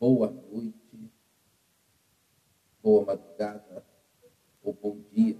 [0.00, 1.12] boa noite,
[2.82, 3.84] boa madrugada
[4.62, 5.38] ou bom dia,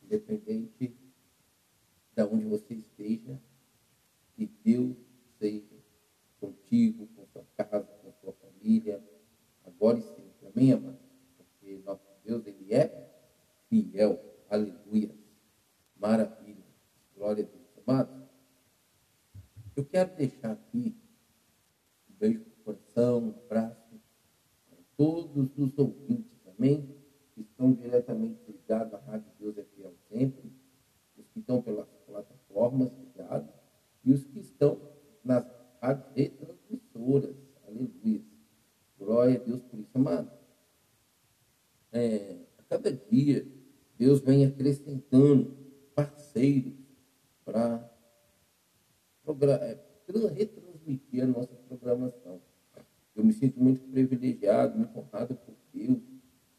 [0.00, 0.96] independente
[2.14, 3.42] de onde você esteja,
[4.36, 4.96] que Deus
[5.40, 5.82] seja
[6.38, 9.04] contigo, com sua casa, com sua família,
[9.64, 10.46] agora e sempre.
[10.46, 11.00] Amém, amado?
[11.36, 13.10] Porque nosso Deus, Ele é
[13.68, 14.24] fiel.
[14.48, 15.12] Aleluia.
[15.96, 16.64] Maravilha.
[17.16, 17.66] Glória a Deus.
[17.84, 18.28] Amado,
[19.74, 20.96] eu quero deixar aqui
[22.08, 24.00] um beijo coração, abraço
[24.68, 26.94] para todos os ouvintes também,
[27.34, 30.52] que estão diretamente ligados à Rádio Deus é Fiel Sempre,
[31.16, 33.50] os que estão pelas plataformas ligados
[34.04, 34.80] e os que estão
[35.24, 35.44] nas
[35.80, 37.36] rádios retransmissoras.
[37.66, 38.22] Aleluia.
[38.98, 40.30] Glória a Deus por isso, amado.
[41.92, 43.46] É, a cada dia,
[43.98, 45.56] Deus vem acrescentando
[45.94, 46.74] parceiros
[47.44, 47.90] para
[49.26, 49.78] é,
[50.34, 52.40] retransmitir a nossa programação.
[53.14, 55.98] Eu me sinto muito privilegiado, muito honrado por Deus.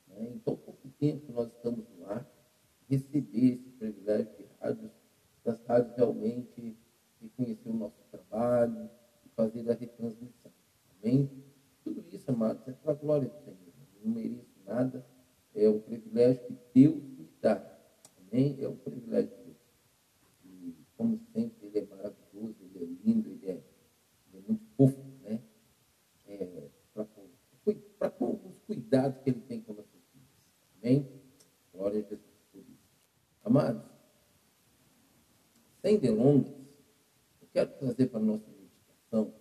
[0.07, 0.29] Né?
[0.33, 2.29] Em tão pouco tempo que nós estamos no ar,
[2.89, 4.91] receber esse privilégio de rádios,
[5.43, 6.77] das rádios realmente
[7.21, 8.89] reconhecer o nosso trabalho
[9.25, 10.51] e fazer a retransmissão.
[11.01, 11.29] Amém?
[11.83, 13.57] Tudo isso, amados, é para a glória do Senhor.
[13.95, 15.05] Eu não mereço nada.
[15.53, 17.61] É um privilégio que Deus me dá.
[18.17, 18.57] Amém?
[18.61, 19.57] É um privilégio de Deus.
[20.45, 23.63] E, como sempre, Ele é maravilhoso, Ele é lindo, Ele é,
[24.27, 25.41] ele é muito fofo, né?
[26.27, 26.69] É,
[27.99, 30.29] para com os cuidados que Ele tem com nossas vidas.
[30.81, 31.07] Amém?
[31.73, 33.11] Glória a Jesus por isso.
[33.43, 33.83] Amados,
[35.81, 36.53] sem delongas,
[37.41, 39.33] eu quero trazer para a nossa meditação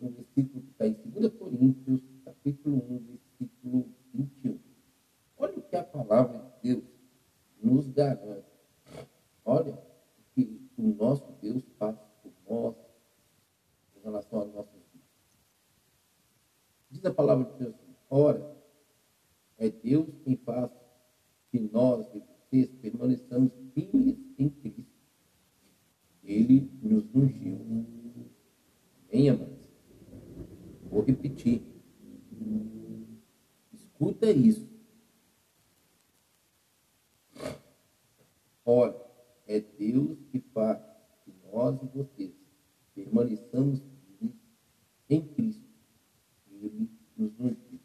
[0.00, 4.63] um versículo que está em 2 Coríntios, capítulo 1, versículo 21.
[5.44, 6.84] Olha o que a palavra de Deus
[7.62, 8.48] nos garante.
[9.44, 12.74] Olha o que o nosso Deus faz por nós
[13.94, 15.38] em relação às nossas vidas.
[16.90, 18.56] Diz a palavra de Deus assim, ora,
[19.58, 20.70] é Deus quem faz
[21.50, 24.94] que nós e vocês permaneçamos firmes em Cristo.
[26.22, 27.58] Ele nos ungiu.
[29.12, 29.68] Amém, amados?
[30.90, 31.62] Vou repetir.
[33.74, 34.73] Escuta isso.
[38.64, 39.00] Olha,
[39.46, 40.78] é Deus que faz
[41.24, 42.34] que nós e vocês
[42.94, 43.82] permaneçamos
[45.08, 45.68] em Cristo.
[46.50, 47.80] Ele nos ungiu.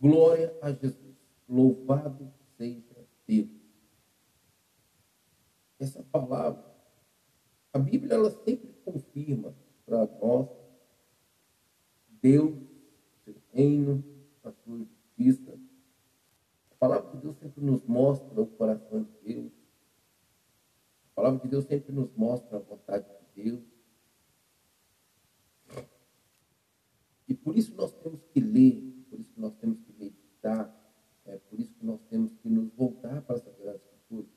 [0.00, 1.14] Glória a Jesus.
[1.48, 3.50] Louvado seja Deus.
[5.78, 6.64] Essa palavra,
[7.72, 10.48] a Bíblia ela sempre confirma para nós
[12.22, 12.54] Deus,
[13.22, 14.02] seu reino,
[14.42, 15.58] a sua justiça.
[16.84, 19.52] Palavra de Deus sempre nos mostra o coração de Deus.
[21.12, 23.62] A palavra de Deus sempre nos mostra a vontade de Deus.
[27.26, 30.70] E por isso nós temos que ler, por isso nós temos que meditar,
[31.24, 34.28] é por isso que nós temos que nos voltar para a Sagrada Escritura.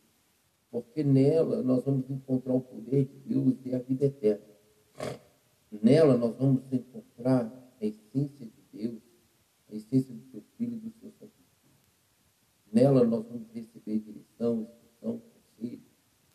[0.72, 4.56] Porque nela nós vamos encontrar o poder de Deus e a vida eterna.
[5.70, 7.46] Nela nós vamos encontrar
[7.82, 9.02] a essência de Deus,
[9.70, 11.48] a essência do seu Filho e do seu Santo Espírito.
[12.72, 15.82] Nela nós vamos receber direção, instrução, conselho.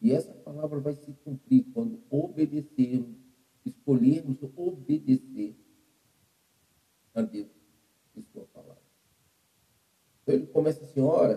[0.01, 3.17] E essa palavra vai se cumprir quando obedecermos,
[3.65, 5.57] escolhermos obedecer
[7.15, 7.51] a Deus
[8.17, 8.83] e sua palavra.
[10.23, 11.37] Então ele começa assim, ora,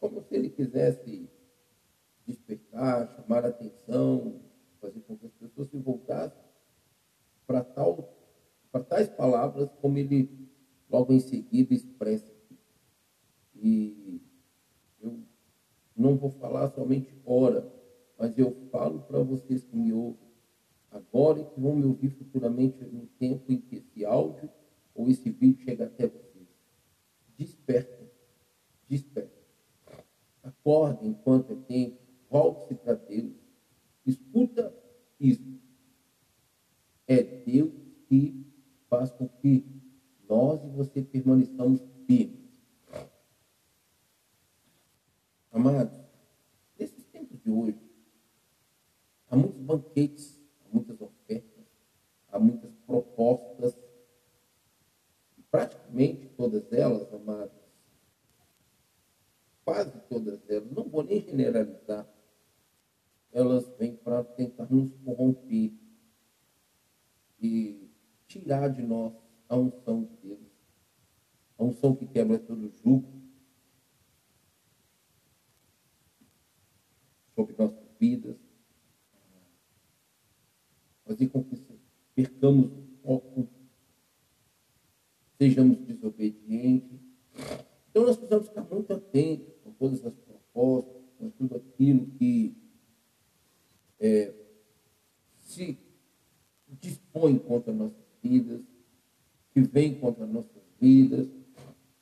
[0.00, 1.28] como se ele quisesse
[2.26, 4.40] despertar, chamar a atenção,
[4.80, 6.46] fazer com que as pessoas se voltassem
[7.46, 8.14] para tal
[8.72, 10.48] para tais palavras como ele
[10.90, 12.58] logo em seguida expressa aqui.
[13.54, 14.20] E
[15.00, 15.22] eu
[15.96, 17.72] não vou falar somente ora,
[18.18, 20.26] mas eu falo para vocês que me ouvem
[20.90, 24.48] agora e que vão me ouvir futuramente no tempo em que esse áudio
[24.94, 26.48] ou esse vídeo chega até vocês.
[27.36, 28.10] Despertem,
[28.88, 29.44] despertem.
[30.42, 31.98] Acordem enquanto é tempo,
[32.30, 33.34] volte-se para Deus.
[34.06, 34.72] Escuta
[35.18, 35.56] isso
[37.06, 37.72] é Deus
[38.08, 38.46] que
[38.88, 39.64] faz com que
[40.28, 42.60] nós e você permaneçamos firmes.
[45.52, 45.98] Amados,
[46.78, 47.78] nesses tempos de hoje,
[49.30, 50.35] há muitos banquetes,
[50.76, 51.64] muitas ofertas,
[52.28, 53.74] há muitas propostas,
[55.38, 57.56] e praticamente todas elas, amados,
[59.64, 62.06] quase todas elas, não vou nem generalizar,
[63.32, 65.72] elas vêm para tentar nos corromper
[67.40, 67.90] e
[68.26, 69.12] tirar de nós
[69.48, 70.52] a unção de Deus,
[71.58, 73.22] a unção que quebra todo jugo
[77.34, 78.45] sobre nossas vidas,
[81.06, 81.56] fazer com que
[82.14, 83.48] percamos o foco,
[85.38, 86.98] sejamos desobedientes.
[87.90, 92.56] Então nós precisamos ficar muito atentos a todas as propostas, a tudo aquilo que
[94.00, 94.34] é,
[95.38, 95.78] se
[96.80, 98.60] dispõe contra nossas vidas,
[99.52, 101.28] que vem contra nossas vidas,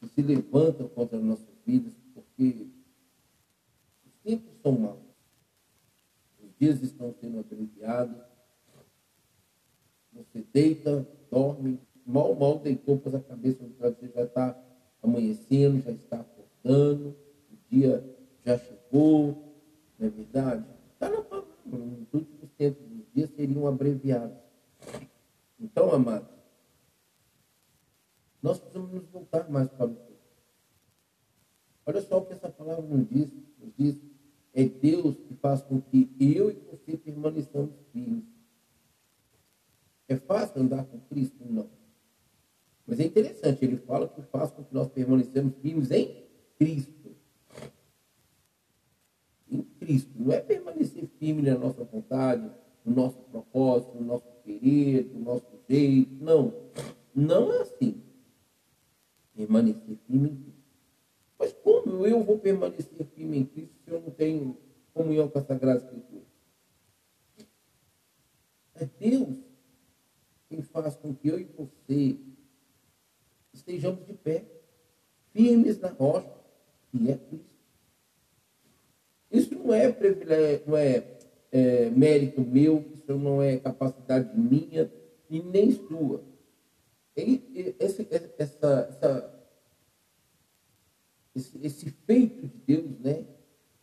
[0.00, 2.66] que se levanta contra nossas vidas, porque
[4.06, 4.98] os tempos são maus.
[6.42, 8.33] Os dias estão sendo abreviados,
[10.14, 14.64] você deita, dorme, mal, mal deitou, pôs a cabeça no travesseiro, já está
[15.02, 17.16] amanhecendo, já está acordando,
[17.50, 18.04] o dia
[18.44, 19.54] já chegou,
[19.98, 20.64] não é verdade?
[20.92, 24.36] Está na palavra, nos últimos tempos, os dias seriam abreviados.
[25.58, 26.28] Então, amados,
[28.42, 30.14] nós precisamos nos voltar mais para o Senhor.
[31.86, 33.30] Olha só o que essa palavra nos diz.
[33.58, 34.00] Nos diz
[34.54, 38.24] é Deus que faz com que eu e você permaneçamos firmes.
[40.08, 41.36] É fácil andar com Cristo?
[41.48, 41.68] Não.
[42.86, 46.22] Mas é interessante, ele fala que faz com que nós permanecemos firmes em
[46.58, 47.16] Cristo.
[49.48, 50.10] Em Cristo.
[50.16, 52.50] Não é permanecer firme na nossa vontade,
[52.84, 56.22] no nosso propósito, no nosso querer, no nosso jeito.
[56.22, 56.52] Não.
[57.14, 58.02] Não é assim.
[59.34, 60.64] Permanecer firme em Cristo.
[61.38, 64.58] Mas como eu vou permanecer firme em Cristo se eu não tenho
[64.92, 66.22] comunhão com a Sagrada Escritura?
[68.74, 69.53] É Deus
[70.54, 72.16] quem faz com que eu e você
[73.52, 74.44] estejamos de pé,
[75.32, 76.32] firmes na rocha,
[76.90, 77.54] que é Cristo.
[79.32, 79.96] Isso não é
[80.64, 81.18] não é,
[81.50, 84.90] é mérito meu, isso não é capacidade minha
[85.28, 86.22] e nem sua.
[87.16, 88.06] E, esse,
[88.38, 89.46] essa, essa,
[91.34, 93.24] esse, esse feito de Deus, né,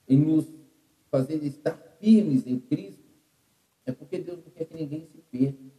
[0.08, 0.46] em nos
[1.10, 3.04] fazer estar firmes em Cristo,
[3.86, 5.71] é porque Deus não quer que ninguém se perca.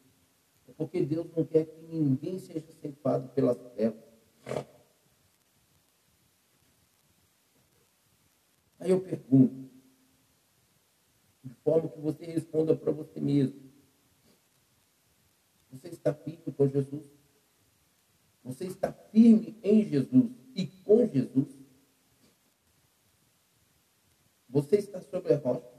[0.83, 4.03] Porque Deus não quer que ninguém seja ceifado pelas trevas.
[8.81, 9.71] Aí eu pergunto,
[11.45, 13.63] de forma que você responda para você mesmo.
[15.71, 17.05] Você está firme com Jesus?
[18.43, 21.47] Você está firme em Jesus e com Jesus?
[24.49, 25.71] Você está sobre a rocha?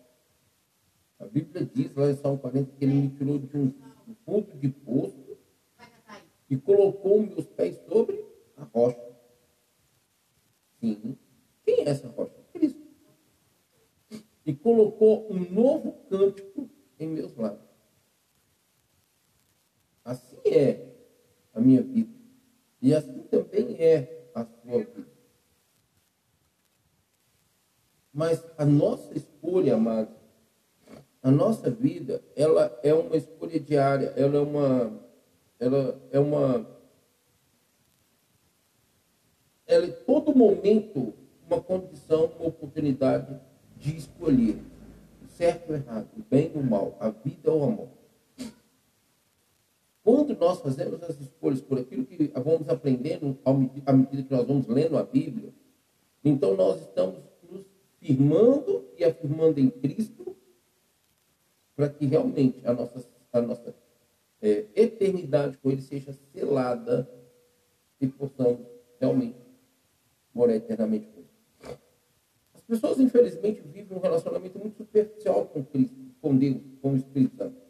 [1.19, 3.92] A Bíblia diz lá em Salmo 40 que ele me tirou de um
[4.25, 5.37] fundo de poço
[6.49, 8.23] e colocou meus pés sobre
[8.57, 9.13] a rocha.
[10.79, 11.17] Sim.
[11.65, 12.35] Quem é essa rocha?
[12.51, 12.81] Cristo.
[14.45, 16.69] E colocou um novo cântico
[16.99, 17.73] em meus lábios.
[20.03, 20.93] Assim é
[21.53, 22.13] a minha vida.
[22.81, 25.07] E assim também é a sua vida.
[28.13, 30.22] Mas a nossa escolha, amados,
[31.23, 34.99] a nossa vida, ela é uma escolha diária, ela é uma,
[35.57, 36.67] ela é uma,
[39.65, 41.13] ela é todo momento
[41.47, 43.39] uma condição, uma oportunidade
[43.77, 44.57] de escolher
[45.23, 48.53] o certo ou errado, o bem ou o mal, a vida ou a morte.
[50.03, 54.67] Quando nós fazemos as escolhas por aquilo que vamos aprendendo à medida que nós vamos
[54.67, 55.53] lendo a Bíblia,
[56.21, 57.65] então nós estamos nos
[58.01, 60.23] firmando e afirmando em Cristo
[61.75, 63.75] para que realmente a nossa, a nossa
[64.41, 67.09] é, eternidade com Ele seja selada
[67.99, 68.65] e possamos
[68.99, 69.37] realmente
[70.33, 71.77] morar eternamente com Ele.
[72.53, 77.35] As pessoas, infelizmente, vivem um relacionamento muito superficial com Cristo, com Deus, com o Espírito
[77.37, 77.63] Santo.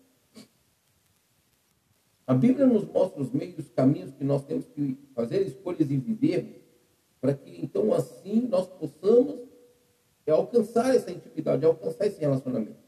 [2.25, 5.97] A Bíblia nos mostra os meios, os caminhos que nós temos que fazer escolhas e
[5.97, 6.63] viver,
[7.19, 9.41] para que então assim nós possamos
[10.31, 12.82] alcançar essa intimidade, alcançar esse relacionamento.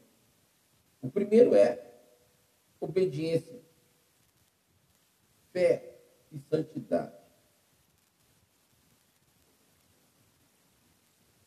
[1.06, 1.80] O primeiro é
[2.80, 3.60] obediência,
[5.52, 6.00] fé
[6.32, 7.12] e santidade.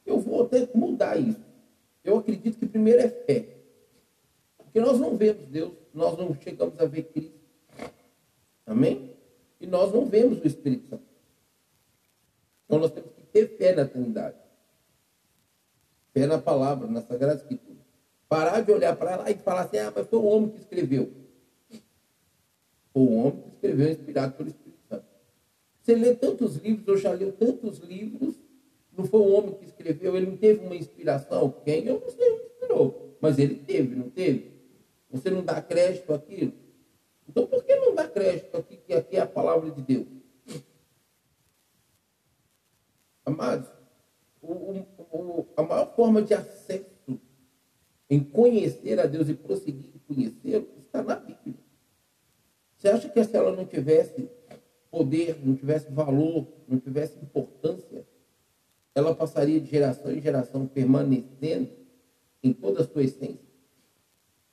[0.06, 1.44] Eu vou até mudar isso.
[2.06, 3.58] Eu acredito que primeiro é fé.
[4.58, 7.38] Porque nós não vemos Deus, nós não chegamos a ver Cristo.
[8.66, 9.14] Amém?
[9.60, 11.04] E nós não vemos o Espírito Santo.
[12.64, 14.38] Então nós temos que ter fé na Trindade.
[16.14, 17.79] Fé na palavra, na Sagrada Escritura.
[18.30, 21.12] Parar de olhar para lá e falar assim, ah, mas foi o homem que escreveu.
[22.94, 25.06] Foi o homem que escreveu, inspirado pelo Espírito Santo.
[25.82, 28.36] Você lê tantos livros, eu já li tantos livros,
[28.96, 31.56] não foi o homem que escreveu, ele não teve uma inspiração.
[31.66, 31.88] Quem?
[31.88, 33.18] Eu não sei, inspirou.
[33.20, 34.52] Mas ele teve, não teve?
[35.10, 36.54] Você não dá crédito àquilo?
[37.28, 40.08] Então por que não dá crédito aqui, que aqui é a palavra de Deus?
[43.26, 43.70] Amados,
[44.42, 46.99] o, o, a maior forma de acesso
[48.10, 51.56] em conhecer a Deus e prosseguir em conhecê-lo, está na Bíblia.
[52.76, 54.30] Você acha que se ela não tivesse
[54.90, 58.06] poder, não tivesse valor, não tivesse importância,
[58.96, 61.70] ela passaria de geração em geração permanecendo
[62.42, 63.50] em toda a sua essência?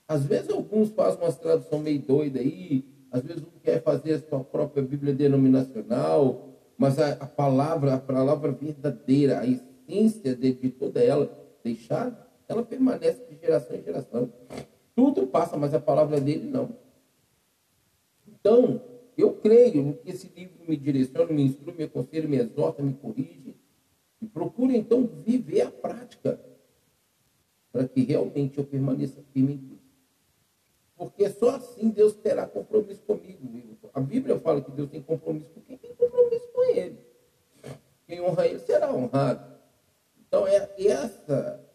[0.06, 4.20] Às vezes alguns fazem uma tradução meio doida aí, às vezes um quer fazer a
[4.20, 10.70] sua própria Bíblia denominacional, mas a, a palavra, a palavra verdadeira, a essência de, de
[10.70, 11.30] toda ela
[11.64, 14.32] deixada, ela permanece de geração em geração.
[14.94, 16.76] Tudo passa, mas a palavra dele não.
[18.26, 18.80] Então,
[19.16, 23.56] eu creio que esse livro me direciona, me instrui, me aconselha, me exorta, me corrige.
[24.20, 26.40] E procura, então, viver a prática
[27.72, 29.76] para que realmente eu permaneça firme em Cristo.
[30.96, 33.36] Porque só assim Deus terá compromisso comigo.
[33.92, 36.98] A Bíblia fala que Deus tem compromisso com quem tem compromisso com Ele.
[38.06, 39.56] Quem honra Ele será honrado.
[40.26, 41.65] Então é essa,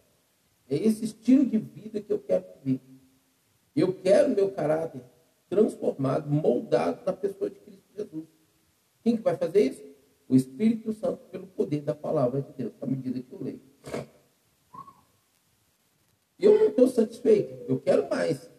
[0.72, 2.80] é esse estilo de vida que eu quero viver.
[3.76, 5.02] Eu quero meu caráter
[5.50, 8.26] transformado, moldado na pessoa de Cristo Jesus.
[9.04, 9.84] Quem que vai fazer isso?
[10.30, 13.62] O Espírito Santo, pelo poder da palavra de Deus, à medida que eu leio.
[16.40, 18.50] Eu não estou satisfeito, eu quero mais.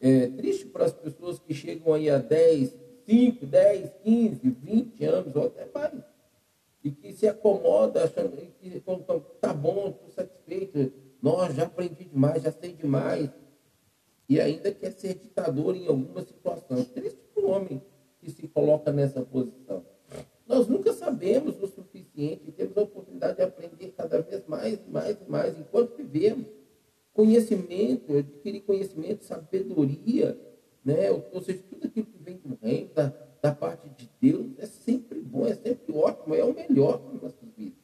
[0.00, 2.74] É triste para as pessoas que chegam aí a 10,
[3.06, 6.02] 5, 10, 15, 20 anos ou até mais.
[6.82, 11.03] E que se acomoda achando que está bom, estou satisfeito.
[11.24, 13.30] Nós já aprendi demais, já sei demais.
[14.28, 16.84] E ainda quer ser ditador em alguma situação.
[16.84, 17.82] Triste para o homem
[18.20, 19.82] que se coloca nessa posição.
[20.46, 25.30] Nós nunca sabemos o suficiente temos a oportunidade de aprender cada vez mais mais e
[25.30, 26.46] mais enquanto vivemos
[27.14, 30.38] conhecimento, adquirir conhecimento, sabedoria,
[30.84, 31.10] né?
[31.10, 33.06] ou seja, tudo aquilo que vem do reino, da,
[33.40, 37.48] da parte de Deus, é sempre bom, é sempre ótimo, é o melhor para nossas
[37.56, 37.83] vidas.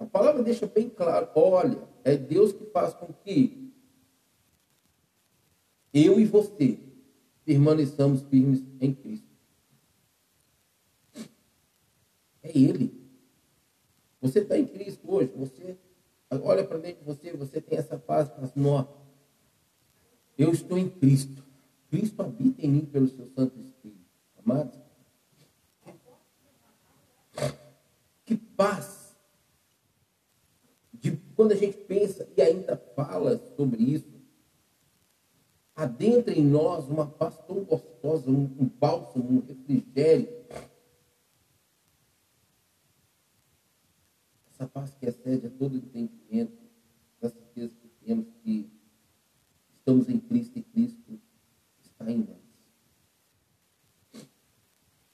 [0.00, 3.70] A palavra deixa bem claro, olha, é Deus que faz com que
[5.92, 6.78] eu e você
[7.44, 9.28] permaneçamos firmes em Cristo.
[12.42, 12.98] É Ele.
[14.22, 15.76] Você está em Cristo hoje, você
[16.30, 18.88] olha para dentro de você, você tem essa paz, fala assim,
[20.38, 21.44] eu estou em Cristo.
[21.90, 24.00] Cristo habita em mim pelo seu Santo Espírito.
[24.38, 24.78] Amados,
[28.24, 28.99] que paz.
[31.40, 34.12] Quando a gente pensa e ainda fala sobre isso,
[35.74, 40.28] adentra em nós uma paz tão gostosa, um, um bálsamo, um refrigério.
[44.52, 46.58] Essa paz que excede a todo entendimento,
[47.18, 48.68] da certeza que temos que
[49.78, 51.18] estamos em Cristo e Cristo
[51.82, 54.26] está em nós.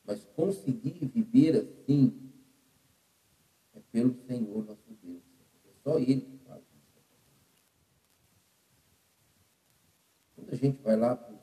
[0.05, 2.33] Mas conseguir viver assim
[3.75, 4.86] é pelo Senhor nosso
[5.87, 7.05] só Ele faz isso.
[10.35, 11.41] Quando a gente vai lá para os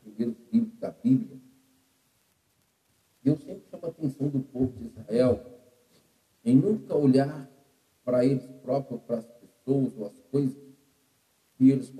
[0.00, 1.38] primeiros livros da Bíblia,
[3.22, 5.60] Deus sempre chama a atenção do povo de Israel
[6.42, 7.50] em nunca olhar
[8.02, 10.56] para eles próprios, para as pessoas ou as coisas
[11.58, 11.92] que eles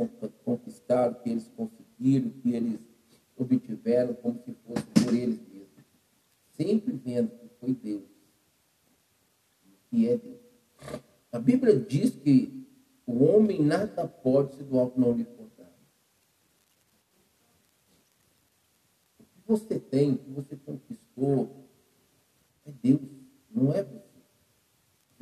[0.42, 2.80] conquistaram, que eles conseguiram, que eles
[3.36, 5.84] obtiveram, como se fosse por eles mesmos.
[6.52, 8.08] Sempre vendo que foi Deus,
[9.90, 11.11] que é Deus.
[11.32, 12.66] A Bíblia diz que
[13.06, 15.22] o homem nada pode se do alto não lhe.
[19.18, 21.66] O que você tem, o que você conquistou,
[22.64, 23.00] é Deus,
[23.50, 24.12] não é você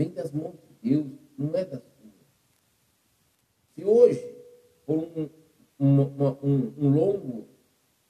[0.00, 2.11] vem das mãos de Deus, não é da sua.
[3.75, 4.35] Se hoje,
[4.87, 5.29] por um,
[5.79, 7.49] uma, um, um longo,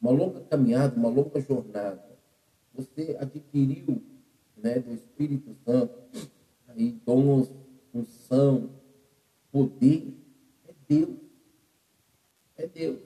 [0.01, 2.17] uma longa caminhada, uma longa jornada,
[2.73, 4.01] você adquiriu
[4.57, 5.99] né, do Espírito Santo
[6.69, 7.51] aí dons,
[7.93, 8.71] unção,
[9.51, 10.15] poder,
[10.67, 11.17] é Deus.
[12.57, 13.01] É Deus.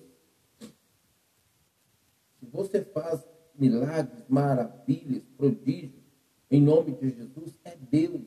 [2.39, 3.25] Se você faz
[3.55, 6.03] milagres, maravilhas, prodígios,
[6.51, 8.23] em nome de Jesus, é Deus.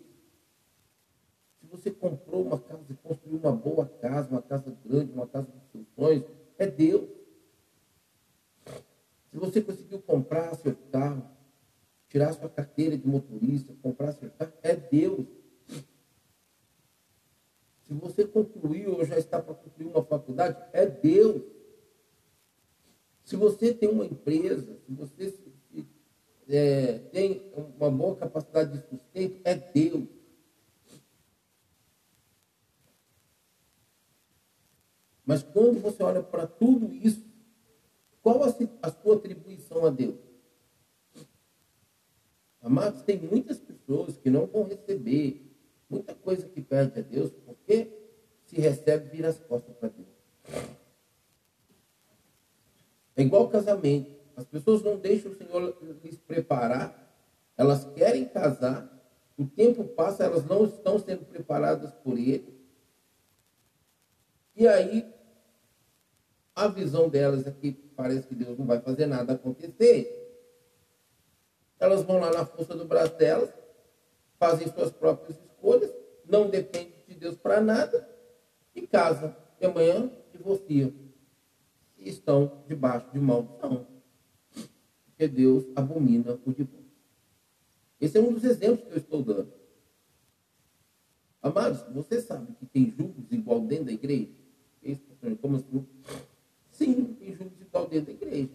[1.60, 5.48] Se você comprou uma casa e construiu uma boa casa, uma casa grande, uma casa
[5.48, 6.24] dos seus sonhos,
[6.58, 7.10] é Deus.
[9.32, 11.30] Se você conseguiu comprar seu carro,
[12.08, 15.28] tirar sua carteira de motorista, comprar seu carro, é Deus.
[17.88, 21.42] Se você concluiu ou já está para concluir uma faculdade, é Deus.
[23.24, 25.34] Se você tem uma empresa, se você
[26.50, 30.08] é, tem uma boa capacidade de sustento, é Deus.
[35.26, 37.26] Mas quando você olha para tudo isso,
[38.22, 40.20] qual a, a sua atribuição a Deus?
[42.62, 45.47] Amados, tem muitas pessoas que não vão receber
[45.90, 47.90] muita coisa que perde a Deus, porque
[48.46, 50.08] se recebe, vira as costas para Deus.
[53.16, 54.16] É igual casamento.
[54.36, 57.08] As pessoas não deixam o Senhor lhes preparar,
[57.58, 58.88] elas querem casar,
[59.38, 62.56] o tempo passa, elas não estão sendo preparadas por Ele.
[64.56, 65.12] E aí,
[66.56, 70.14] a visão delas é que parece que Deus não vai fazer nada acontecer.
[71.80, 73.52] Elas vão lá na força do braço delas,
[74.40, 75.92] fazem suas próprias escolhas,
[76.26, 78.08] não dependem de Deus para nada
[78.76, 79.36] e casam.
[79.60, 80.94] E amanhã divorciam.
[81.98, 83.88] E estão debaixo de maldição.
[85.06, 86.86] Porque Deus abomina o divórcio.
[88.00, 89.52] Esse é um dos exemplos que eu estou dando.
[91.42, 94.30] Amados, você sabe que tem julgo desigual dentro da igreja?
[95.42, 95.88] Como assim?
[96.72, 98.52] Sim, tem julgo desigual dentro da igreja.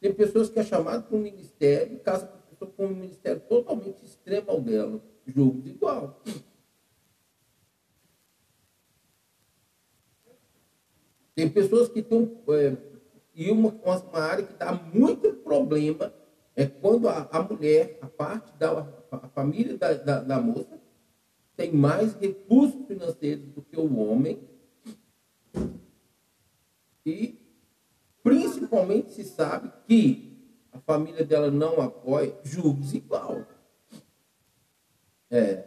[0.00, 3.40] Tem pessoas que é chamado para um ministério e casam com pessoa com um ministério
[3.48, 5.00] totalmente extremo ao dela.
[5.26, 6.22] Julgo desigual.
[11.34, 12.42] Tem pessoas que estão.
[12.48, 12.76] É,
[13.34, 16.12] e uma, uma área que dá muito problema
[16.54, 20.80] é quando a, a mulher, a parte da a família da, da, da moça,
[21.56, 24.40] tem mais recursos financeiros do que o homem.
[27.04, 27.38] E
[28.22, 30.36] principalmente se sabe que
[30.72, 33.46] a família dela não apoia, julgo desigual.
[35.30, 35.64] É.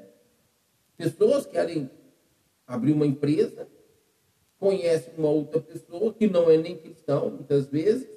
[0.97, 1.89] Pessoas querem
[2.67, 3.67] abrir uma empresa,
[4.59, 8.07] conhecem uma outra pessoa que não é nem cristão, muitas vezes,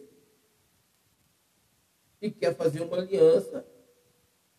[2.21, 3.65] e quer fazer uma aliança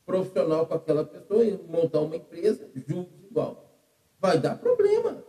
[0.06, 3.80] profissional com aquela pessoa e montar uma empresa, julgo igual.
[4.20, 5.24] Vai dar problema.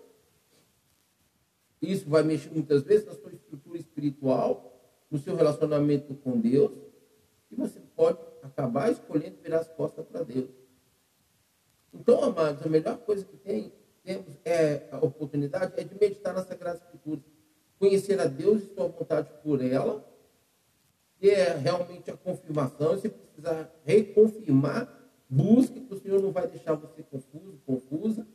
[1.81, 4.73] Isso vai mexer muitas vezes na sua estrutura espiritual,
[5.11, 6.73] no seu relacionamento com Deus,
[7.51, 10.64] e você pode acabar escolhendo virar as costas para Deus.
[11.95, 13.73] Então, amados, a melhor coisa que tem,
[14.03, 17.25] temos é a oportunidade é de meditar nas Sagradas Escrituras,
[17.79, 20.05] conhecer a Deus e sua vontade por ela,
[21.19, 24.89] que é realmente a confirmação, se precisar reconfirmar,
[25.29, 28.27] busque, que o Senhor não vai deixar você confuso, confusa,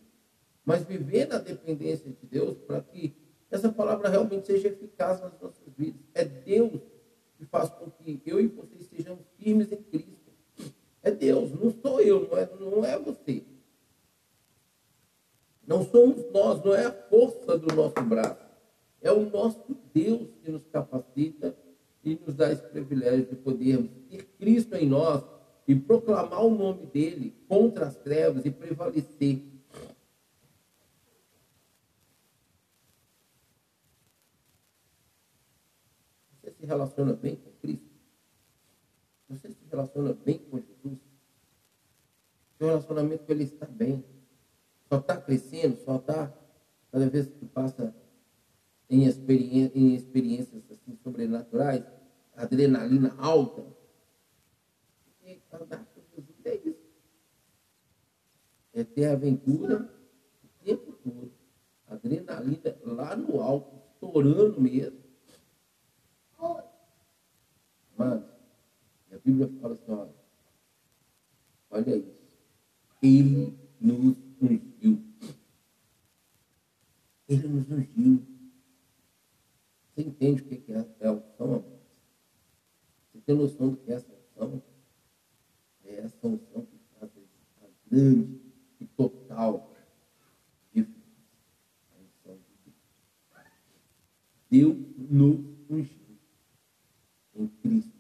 [0.66, 3.16] mas viver na dependência de Deus para que
[3.52, 6.02] essa palavra realmente seja eficaz nas nossas vidas.
[6.14, 6.82] É Deus
[7.38, 10.20] que faz com que eu e vocês sejamos firmes em Cristo.
[11.02, 13.44] É Deus, não sou eu, não é, não é você.
[15.70, 18.44] Não somos nós, não é a força do nosso braço.
[19.02, 21.56] É o nosso Deus que nos capacita
[22.04, 25.24] e nos dá esse privilégio de podermos ter Cristo em nós
[25.68, 29.44] e proclamar o nome dele contra as trevas e prevalecer.
[36.42, 37.86] Você se relaciona bem com Cristo?
[39.30, 40.98] Você se relaciona bem com Jesus?
[42.58, 44.04] Seu relacionamento com Ele está bem.
[44.90, 46.34] Só está crescendo, só está,
[46.92, 47.96] cada vez que passa
[48.90, 51.84] em, em experiências assim, sobrenaturais,
[52.36, 53.64] adrenalina alta.
[55.24, 56.90] E andar com Jesus é isso.
[58.74, 59.88] É ter aventura
[60.44, 61.32] o tempo todo.
[61.88, 64.98] Adrenalina lá no alto, estourando mesmo.
[67.96, 68.24] Mas,
[69.12, 70.16] a Bíblia fala assim, olha,
[71.70, 72.18] olha isso.
[73.04, 74.69] Ele nos ungiu.
[77.30, 78.26] Ele nos ungiu.
[79.86, 81.80] Você entende o que é, é a unção, amor?
[83.12, 84.64] Você tem noção do que é essa unção?
[85.84, 87.12] É essa unção que faz
[87.62, 88.42] a grande
[88.80, 89.72] e total
[90.74, 91.00] diferença.
[91.94, 92.74] A unção de
[94.50, 94.76] Deus.
[94.76, 96.18] Deus nos ungiu
[97.36, 98.00] em Cristo.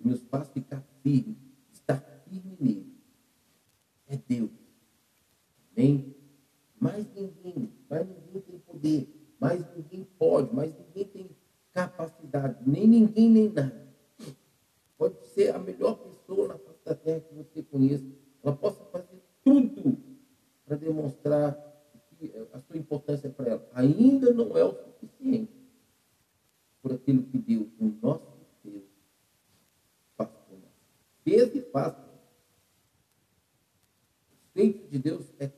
[0.00, 1.36] E nos faz ficar firme,
[1.72, 2.96] estar firme nele.
[4.08, 4.50] É Deus.
[5.70, 6.16] Amém?
[6.80, 8.25] Mais ninguém, mais ninguém
[8.76, 11.30] poder mas ninguém pode, mas ninguém tem
[11.72, 13.86] capacidade, nem ninguém, nem nada.
[14.96, 18.06] Pode ser a melhor pessoa na face da terra que você conheça,
[18.42, 19.98] ela possa fazer tudo
[20.64, 21.54] para demonstrar
[22.52, 23.68] a sua importância para ela.
[23.74, 25.52] Ainda não é o suficiente
[26.80, 28.84] por aquilo que Deus, o nosso Deus,
[30.16, 30.72] faz por nós.
[31.22, 31.94] Fez e faz.
[34.32, 35.50] O feito de Deus é,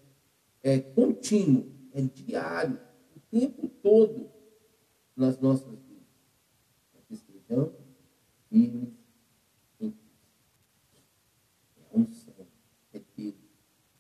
[0.65, 2.88] é contínuo, é diário
[3.31, 4.31] tempo todo
[5.17, 6.07] nas nossas vidas.
[6.93, 7.73] Para que estejamos
[8.49, 8.93] firmes
[9.81, 11.03] em Cristo.
[11.77, 12.47] É a unção,
[12.93, 13.35] é Deus.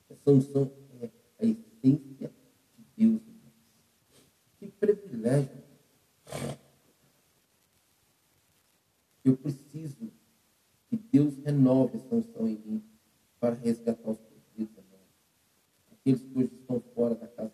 [0.08, 2.32] Essa unção é a essência
[2.76, 4.22] de Deus em nós.
[4.58, 5.62] Que privilégio.
[9.24, 10.10] Eu preciso
[10.88, 12.84] que Deus renove essa unção em mim
[13.38, 14.84] para resgatar os perdidos,
[15.92, 17.52] aqueles que hoje estão fora da casa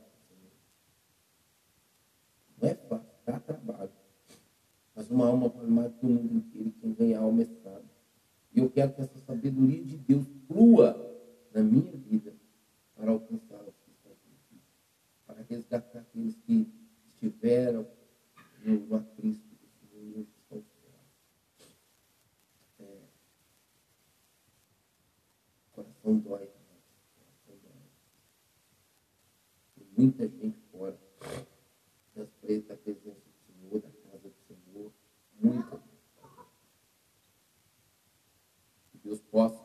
[2.64, 3.90] não é fácil, dá trabalho.
[5.24, 7.88] Uma alma vale mais do que o mundo inteiro, quem ganha alma é sábio.
[8.52, 10.94] E eu quero que essa sabedoria de Deus flua
[11.54, 12.34] na minha vida
[12.94, 14.60] para alcançar os que estão aqui,
[15.26, 16.70] para resgatar aqueles que
[17.06, 17.86] estiveram
[18.62, 21.08] no, no aprisco do Senhor, hoje estão esperados.
[22.80, 22.98] É,
[25.72, 26.50] coração dói,
[27.16, 27.72] coração dói.
[29.74, 30.98] Tem muita gente fora
[32.14, 32.28] das
[32.68, 34.92] da presença do Senhor, da casa do Senhor,
[35.40, 35.94] muita gente.
[38.90, 39.62] Que Deus possa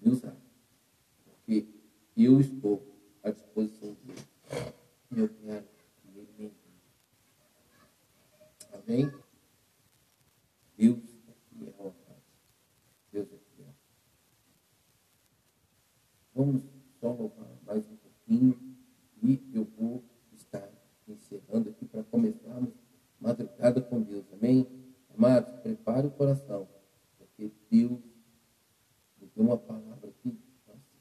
[0.00, 0.36] me usar,
[1.24, 1.68] porque
[2.16, 2.82] eu estou
[3.22, 4.26] à disposição dele.
[5.16, 5.64] Eu quero
[6.02, 6.52] que ele me.
[8.72, 9.12] Amém?
[10.76, 11.94] Deus é fiel,
[13.12, 13.74] Deus é fiel.
[16.34, 16.62] Vamos
[17.00, 18.76] só louvar mais um pouquinho
[19.22, 20.68] e eu vou estar
[21.06, 22.74] encerrando aqui para começarmos
[23.20, 24.24] madrugada com Deus.
[24.32, 24.66] Amém?
[25.16, 26.68] Amados, prepare o coração,
[27.16, 28.13] porque Deus
[29.36, 30.36] uma palavra que,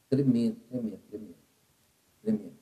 [0.10, 1.36] tremendo, tremendo, tremendo,
[2.22, 2.53] tremendo.